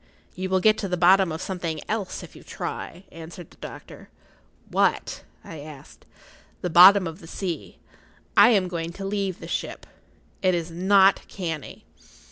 "You 0.33 0.49
will 0.49 0.59
get 0.61 0.79
to 0.79 0.87
the 0.87 0.97
bottom 0.97 1.31
of 1.31 1.43
something 1.43 1.79
else 1.87 2.23
if 2.23 2.35
you 2.35 2.41
try," 2.41 3.03
answered 3.11 3.51
the 3.51 3.57
doctor. 3.57 4.09
"What?" 4.67 5.21
I 5.43 5.59
asked. 5.59 6.07
"The 6.61 6.71
bottom 6.71 7.05
of 7.05 7.19
the 7.19 7.27
sea. 7.27 7.77
I 8.35 8.49
am 8.49 8.67
going 8.67 8.93
to 8.93 9.05
leave 9.05 9.39
the 9.39 9.47
ship. 9.47 9.85
It 10.41 10.55
is 10.55 10.71
not 10.71 11.21
canny." 11.27 11.85